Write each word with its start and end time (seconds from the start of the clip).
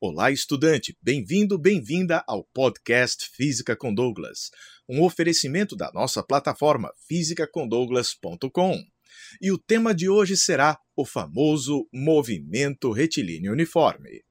Olá, 0.00 0.30
estudante! 0.30 0.96
Bem-vindo, 1.02 1.58
bem-vinda 1.58 2.22
ao 2.28 2.44
podcast 2.54 3.28
Física 3.34 3.74
com 3.74 3.92
Douglas, 3.92 4.48
um 4.88 5.02
oferecimento 5.02 5.74
da 5.74 5.90
nossa 5.92 6.22
plataforma 6.22 6.92
fisicacondouglas.com. 7.08 8.80
E 9.42 9.50
o 9.50 9.58
tema 9.58 9.92
de 9.92 10.08
hoje 10.08 10.36
será 10.36 10.78
o 10.96 11.04
famoso 11.04 11.88
movimento 11.92 12.92
retilíneo 12.92 13.50
uniforme. 13.50 14.22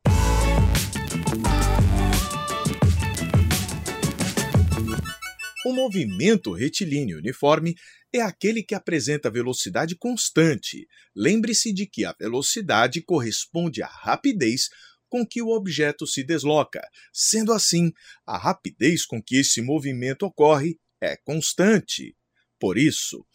O 5.65 5.73
movimento 5.73 6.53
retilíneo 6.53 7.17
uniforme 7.17 7.75
é 8.13 8.21
aquele 8.21 8.63
que 8.63 8.73
apresenta 8.73 9.29
velocidade 9.29 9.97
constante. 9.97 10.87
Lembre-se 11.13 11.73
de 11.73 11.85
que 11.85 12.05
a 12.05 12.15
velocidade 12.17 13.01
corresponde 13.01 13.83
à 13.83 13.87
rapidez 13.87 14.69
com 15.09 15.25
que 15.25 15.41
o 15.41 15.49
objeto 15.49 16.05
se 16.05 16.23
desloca. 16.23 16.81
Sendo 17.13 17.53
assim, 17.53 17.91
a 18.25 18.37
rapidez 18.37 19.05
com 19.05 19.21
que 19.21 19.37
esse 19.37 19.61
movimento 19.61 20.23
ocorre 20.23 20.79
é 21.01 21.15
constante. 21.17 22.15
Por 22.59 22.77
isso, 22.77 23.25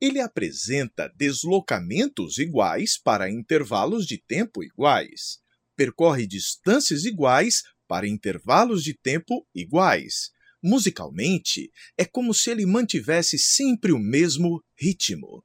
ele 0.00 0.20
apresenta 0.20 1.10
deslocamentos 1.16 2.38
iguais 2.38 2.98
para 2.98 3.30
intervalos 3.30 4.06
de 4.06 4.18
tempo 4.18 4.62
iguais, 4.62 5.38
percorre 5.76 6.26
distâncias 6.26 7.04
iguais 7.04 7.62
para 7.86 8.08
intervalos 8.08 8.82
de 8.82 8.94
tempo 8.94 9.46
iguais. 9.54 10.30
Musicalmente, 10.62 11.70
é 11.96 12.04
como 12.04 12.32
se 12.32 12.50
ele 12.50 12.64
mantivesse 12.64 13.38
sempre 13.38 13.92
o 13.92 13.98
mesmo 13.98 14.64
ritmo. 14.78 15.44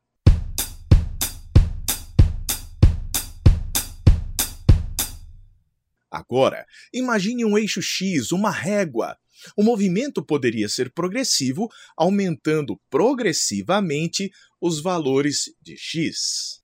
Agora, 6.12 6.66
imagine 6.94 7.46
um 7.46 7.58
eixo 7.58 7.82
X, 7.82 8.32
uma 8.32 8.52
régua. 8.52 9.18
O 9.56 9.64
movimento 9.64 10.26
poderia 10.26 10.68
ser 10.68 10.92
progressivo, 10.92 11.70
aumentando 11.96 12.80
progressivamente 12.90 14.32
os 14.60 14.82
valores 14.82 15.44
de 15.62 15.78
x. 15.78 16.62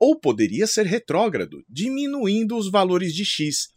Ou 0.00 0.18
poderia 0.18 0.66
ser 0.66 0.86
retrógrado, 0.86 1.62
diminuindo 1.68 2.56
os 2.56 2.70
valores 2.70 3.14
de 3.14 3.24
x, 3.24 3.68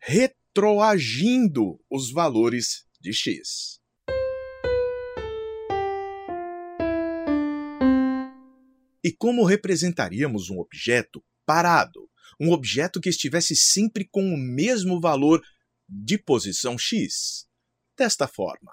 retroagindo 0.00 1.78
os 1.90 2.12
valores 2.12 2.84
de 3.00 3.12
x. 3.12 3.79
E 9.02 9.10
como 9.12 9.44
representaríamos 9.44 10.50
um 10.50 10.58
objeto 10.58 11.24
parado? 11.46 12.08
Um 12.38 12.50
objeto 12.52 13.00
que 13.00 13.08
estivesse 13.08 13.56
sempre 13.56 14.06
com 14.06 14.22
o 14.22 14.36
mesmo 14.36 15.00
valor 15.00 15.42
de 15.88 16.18
posição 16.18 16.78
x? 16.78 17.46
Desta 17.96 18.28
forma. 18.28 18.72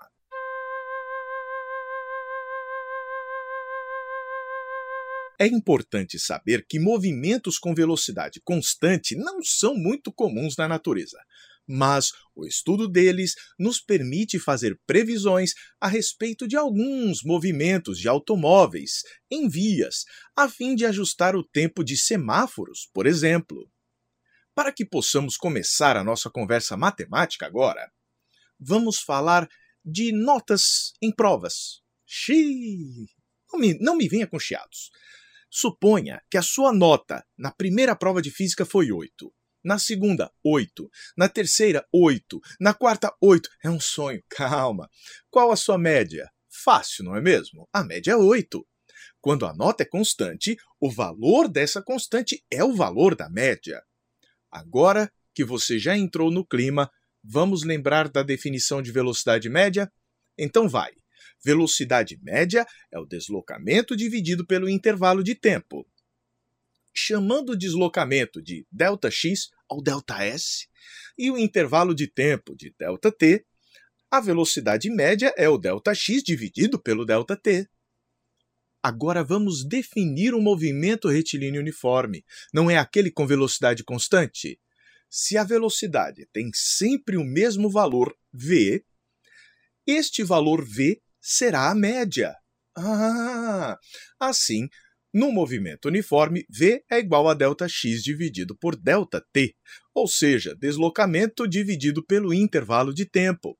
É 5.39 5.45
importante 5.45 6.19
saber 6.19 6.66
que 6.67 6.80
movimentos 6.80 7.59
com 7.59 7.73
velocidade 7.73 8.41
constante 8.44 9.16
não 9.16 9.41
são 9.44 9.75
muito 9.75 10.12
comuns 10.12 10.58
na 10.58 10.67
natureza 10.67 11.17
mas 11.68 12.12
o 12.34 12.46
estudo 12.46 12.88
deles 12.88 13.34
nos 13.60 13.82
permite 13.82 14.40
fazer 14.40 14.80
previsões 14.88 15.52
a 15.82 15.88
respeito 15.88 16.48
de 16.48 16.56
alguns 16.56 17.24
movimentos 17.24 18.00
de 18.00 18.08
automóveis 18.08 19.02
em 19.30 19.50
vias, 19.50 20.06
a 20.36 20.48
fim 20.48 20.76
de 20.76 20.86
ajustar 20.86 21.36
o 21.36 21.44
tempo 21.44 21.84
de 21.84 21.98
semáforos, 21.98 22.90
por 22.94 23.06
exemplo. 23.06 23.70
Para 24.56 24.72
que 24.72 24.86
possamos 24.86 25.36
começar 25.36 25.98
a 25.98 26.04
nossa 26.04 26.30
conversa 26.30 26.78
matemática 26.78 27.46
agora, 27.46 27.92
vamos 28.59 29.00
falar 29.00 29.47
de 29.84 30.12
notas 30.12 30.94
em 31.02 31.12
provas. 31.12 31.81
Xiii! 32.06 33.08
Não 33.52 33.59
me, 33.59 33.78
não 33.80 33.96
me 33.96 34.08
venha 34.08 34.28
com 34.28 34.40
chiados. 34.40 34.90
Suponha 35.50 36.22
que 36.30 36.38
a 36.38 36.41
sua 36.41 36.74
nota 36.74 37.25
na 37.38 37.52
primeira 37.52 37.96
prova 37.96 38.22
de 38.22 38.31
física 38.31 38.66
foi 38.66 38.91
8 38.91 39.34
na 39.67 39.78
segunda, 39.78 40.31
8. 40.41 40.89
Na 41.17 41.28
terceira, 41.28 41.85
8. 41.91 42.39
Na 42.57 42.73
quarta, 42.73 43.13
8. 43.22 43.50
É 43.66 43.69
um 43.69 43.81
sonho, 43.81 44.23
calma. 44.29 44.89
Qual 45.29 45.51
a 45.51 45.57
sua 45.57 45.78
média? 45.78 46.31
Fácil, 46.50 47.03
não 47.03 47.17
é 47.17 47.22
mesmo? 47.22 47.67
A 47.73 47.83
média 47.83 48.11
é 48.11 48.16
8. 48.16 48.66
Quando 49.19 49.45
a 49.45 49.53
nota 49.53 49.83
é 49.83 49.85
constante, 49.85 50.55
o 50.79 50.89
valor 50.89 51.50
dessa 51.50 51.81
constante 51.81 52.41
é 52.50 52.63
o 52.63 52.73
valor 52.73 53.13
da 53.13 53.29
média. 53.29 53.83
Agora 54.50 55.11
que 55.35 55.44
você 55.44 55.78
já 55.78 55.97
entrou 55.97 56.31
no 56.31 56.45
clima, 56.45 56.89
vamos 57.22 57.63
lembrar 57.63 58.07
da 58.07 58.23
definição 58.23 58.81
de 58.81 58.94
velocidade 58.94 59.49
média? 59.49 59.91
Então 60.38 60.69
vai. 60.69 60.94
Velocidade 61.44 62.17
média 62.23 62.66
é 62.89 62.97
o 62.97 63.05
deslocamento 63.05 63.97
dividido 63.97 64.47
pelo 64.47 64.69
intervalo 64.69 65.22
de 65.22 65.35
tempo 65.35 65.85
chamando 66.97 67.50
o 67.50 67.56
deslocamento 67.56 68.43
de 68.43 68.66
ΔX 68.71 69.50
ao 69.69 69.83
ΔS 69.83 70.69
e 71.16 71.31
o 71.31 71.38
intervalo 71.38 71.94
de 71.94 72.06
tempo 72.06 72.55
de 72.55 72.75
ΔT, 72.78 73.44
a 74.10 74.21
velocidade 74.21 74.91
média 74.91 75.33
é 75.37 75.49
o 75.49 75.59
ΔX 75.59 76.22
dividido 76.22 76.78
pelo 76.78 77.06
ΔT. 77.06 77.69
Agora 78.83 79.25
vamos 79.25 79.65
definir 79.66 80.34
o 80.34 80.38
um 80.38 80.43
movimento 80.43 81.09
retilíneo 81.09 81.60
uniforme. 81.60 82.25
Não 82.53 82.71
é 82.71 82.77
aquele 82.77 83.10
com 83.10 83.27
velocidade 83.27 83.84
constante? 83.84 84.60
Se 85.09 85.38
a 85.38 85.44
velocidade 85.44 86.27
tem 86.33 86.50
sempre 86.53 87.16
o 87.16 87.25
mesmo 87.25 87.71
valor 87.71 88.15
v, 88.33 88.84
este 89.87 90.22
valor 90.22 90.65
v 90.65 91.00
será 91.21 91.71
a 91.71 91.75
média. 91.75 92.34
Ah, 92.77 93.78
assim 94.19 94.69
no 95.12 95.31
movimento 95.31 95.88
uniforme, 95.88 96.47
V 96.49 96.84
é 96.91 96.99
igual 96.99 97.28
a 97.28 97.34
ΔX 97.34 98.03
dividido 98.03 98.56
por 98.56 98.75
ΔT, 98.77 99.55
ou 99.94 100.09
seja, 100.09 100.55
deslocamento 100.55 101.47
dividido 101.47 102.05
pelo 102.05 102.33
intervalo 102.33 102.94
de 102.94 103.05
tempo. 103.05 103.59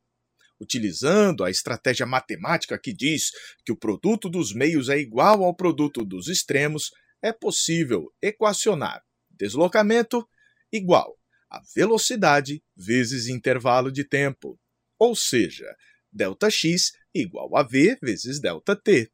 Utilizando 0.59 1.45
a 1.45 1.51
estratégia 1.51 2.07
matemática 2.07 2.79
que 2.79 2.95
diz 2.95 3.31
que 3.67 3.73
o 3.73 3.77
produto 3.77 4.31
dos 4.31 4.55
meios 4.55 4.89
é 4.89 4.99
igual 4.99 5.45
ao 5.45 5.55
produto 5.55 6.05
dos 6.05 6.29
extremos, 6.29 6.91
é 7.21 7.33
possível 7.33 8.11
equacionar 8.23 9.03
deslocamento 9.31 10.27
igual 10.73 11.19
a 11.51 11.61
velocidade 11.75 12.63
vezes 12.77 13.27
intervalo 13.27 13.93
de 13.93 14.05
tempo, 14.05 14.59
ou 14.99 15.15
seja, 15.15 15.67
ΔX 16.13 16.93
igual 17.15 17.55
a 17.57 17.63
V 17.63 17.99
vezes 18.01 18.41
ΔT. 18.41 19.13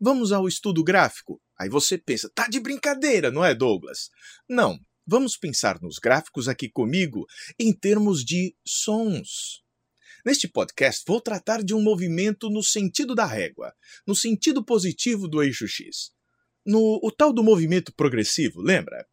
Vamos 0.00 0.30
ao 0.30 0.46
estudo 0.46 0.84
gráfico. 0.84 1.40
Aí 1.58 1.68
você 1.68 1.96
pensa, 1.96 2.30
tá 2.34 2.46
de 2.48 2.60
brincadeira, 2.60 3.30
não 3.30 3.44
é, 3.44 3.54
Douglas? 3.54 4.10
Não. 4.48 4.78
Vamos 5.06 5.36
pensar 5.36 5.80
nos 5.80 5.98
gráficos 5.98 6.48
aqui 6.48 6.68
comigo 6.68 7.26
em 7.58 7.72
termos 7.72 8.24
de 8.24 8.56
sons. 8.66 9.62
Neste 10.24 10.48
podcast, 10.48 11.04
vou 11.06 11.20
tratar 11.20 11.62
de 11.62 11.72
um 11.72 11.80
movimento 11.80 12.50
no 12.50 12.60
sentido 12.60 13.14
da 13.14 13.24
régua, 13.24 13.72
no 14.04 14.16
sentido 14.16 14.64
positivo 14.64 15.28
do 15.28 15.40
eixo 15.40 15.68
X. 15.68 16.10
No 16.66 16.98
o 17.00 17.12
tal 17.12 17.32
do 17.32 17.44
movimento 17.44 17.94
progressivo, 17.94 18.60
lembra? 18.60 19.06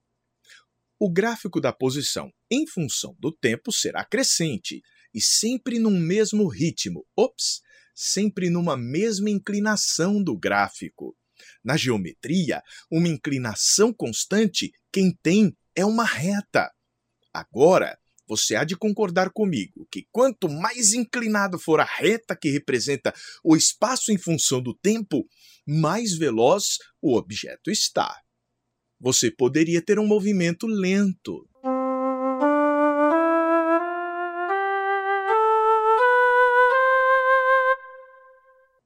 O 1.00 1.12
gráfico 1.12 1.62
da 1.62 1.72
posição 1.72 2.34
em 2.50 2.66
função 2.66 3.16
do 3.20 3.32
tempo 3.32 3.72
será 3.72 4.04
crescente 4.04 4.82
e 5.14 5.22
sempre 5.22 5.78
num 5.78 6.00
mesmo 6.00 6.48
ritmo. 6.48 7.06
Ops! 7.16 7.62
Sempre 7.94 8.50
numa 8.50 8.76
mesma 8.76 9.30
inclinação 9.30 10.24
do 10.24 10.38
gráfico. 10.38 11.16
Na 11.64 11.78
geometria, 11.78 12.62
uma 12.92 13.08
inclinação 13.08 13.94
constante, 13.94 14.72
quem 14.92 15.16
tem 15.22 15.56
é 15.76 15.86
uma 15.86 16.06
reta. 16.06 16.72
Agora, 17.34 17.98
você 18.28 18.56
há 18.56 18.64
de 18.64 18.76
concordar 18.76 19.32
comigo 19.32 19.88
que 19.92 20.08
quanto 20.12 20.48
mais 20.50 20.94
inclinado 20.94 21.60
for 21.60 21.80
a 21.80 21.84
reta 21.84 22.36
que 22.36 22.50
representa 22.50 23.14
o 23.44 23.56
espaço 23.56 24.12
em 24.12 24.18
função 24.18 24.62
do 24.62 24.74
tempo, 24.74 25.28
mais 25.68 26.14
veloz 26.14 26.78
o 27.02 27.18
objeto 27.18 27.70
está. 27.70 28.16
Você 29.00 29.30
poderia 29.30 29.82
ter 29.82 30.00
um 30.00 30.08
movimento 30.08 30.66
lento. 30.66 31.48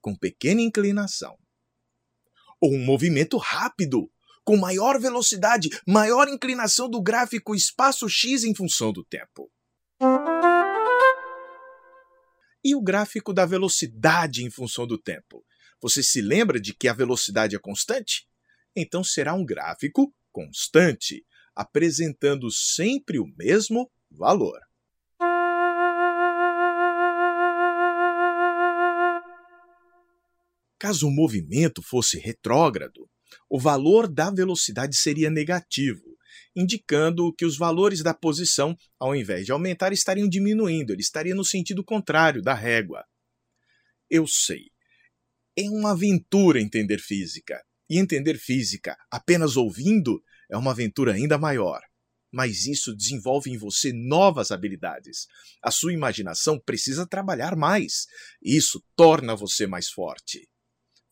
Com 0.08 0.16
pequena 0.16 0.62
inclinação 0.62 1.38
ou 2.62 2.74
um 2.74 2.80
movimento 2.80 3.36
rápido, 3.36 4.10
com 4.42 4.56
maior 4.56 4.98
velocidade, 5.02 5.68
maior 5.86 6.30
inclinação 6.30 6.90
do 6.90 7.02
gráfico 7.02 7.54
espaço 7.54 8.08
x 8.08 8.46
em 8.46 8.56
função 8.56 8.94
do 8.94 9.04
tempo. 9.04 9.52
E 12.64 12.74
o 12.74 12.82
gráfico 12.82 13.34
da 13.34 13.46
velocidade 13.46 14.46
em 14.46 14.50
função 14.50 14.88
do 14.88 14.98
tempo? 14.98 15.46
Você 15.82 16.02
se 16.02 16.22
lembra 16.22 16.58
de 16.58 16.74
que 16.74 16.88
a 16.88 16.94
velocidade 16.94 17.54
é 17.54 17.60
constante? 17.60 18.26
então 18.74 19.04
será 19.04 19.34
um 19.34 19.44
gráfico 19.44 20.16
constante, 20.32 21.26
apresentando 21.54 22.50
sempre 22.50 23.20
o 23.20 23.28
mesmo 23.36 23.92
valor. 24.10 24.67
Caso 30.80 31.08
o 31.08 31.12
movimento 31.12 31.82
fosse 31.82 32.20
retrógrado, 32.20 33.10
o 33.50 33.60
valor 33.60 34.08
da 34.08 34.30
velocidade 34.30 34.96
seria 34.96 35.30
negativo, 35.30 36.18
indicando 36.56 37.34
que 37.34 37.46
os 37.46 37.58
valores 37.58 38.04
da 38.04 38.14
posição, 38.14 38.78
ao 39.00 39.16
invés 39.16 39.46
de 39.46 39.52
aumentar, 39.52 39.92
estariam 39.92 40.28
diminuindo, 40.28 40.94
ele 40.94 41.02
estaria 41.02 41.36
no 41.36 41.44
sentido 41.44 41.84
contrário 41.84 42.42
da 42.42 42.54
régua. 42.54 43.04
Eu 44.10 44.28
sei. 44.28 44.72
É 45.58 45.64
uma 45.70 45.92
aventura 45.92 46.62
entender 46.62 47.00
física. 47.00 47.64
E 47.90 47.98
entender 47.98 48.38
física 48.38 48.98
apenas 49.10 49.56
ouvindo 49.56 50.22
é 50.52 50.58
uma 50.58 50.72
aventura 50.72 51.14
ainda 51.14 51.38
maior. 51.38 51.82
Mas 52.32 52.66
isso 52.66 52.96
desenvolve 52.96 53.50
em 53.50 53.58
você 53.58 53.94
novas 53.94 54.52
habilidades. 54.52 55.28
A 55.64 55.72
sua 55.72 55.94
imaginação 55.94 56.60
precisa 56.60 57.08
trabalhar 57.08 57.56
mais. 57.56 58.06
Isso 58.42 58.84
torna 58.96 59.36
você 59.36 59.66
mais 59.66 59.90
forte. 59.90 60.48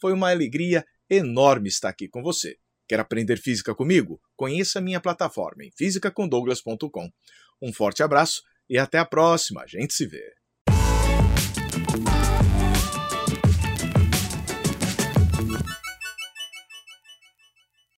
Foi 0.06 0.13
uma 0.13 0.30
alegria 0.30 0.86
enorme 1.10 1.68
estar 1.68 1.90
aqui 1.90 2.07
com 2.07 2.22
você. 2.22 2.57
Quer 2.88 3.00
aprender 3.00 3.38
física 3.38 3.74
comigo? 3.74 4.22
Conheça 4.36 4.80
minha 4.80 5.02
plataforma 5.02 5.66
em 5.66 5.72
fisicacondouglas.com. 5.75 7.10
Um 7.60 7.74
forte 7.74 8.04
abraço 8.04 8.44
e 8.69 8.78
até 8.78 9.00
a 9.00 9.06
próxima. 9.06 9.63
A 9.63 9.66
gente 9.66 9.96
se 9.96 10.06
vê. 10.06 10.22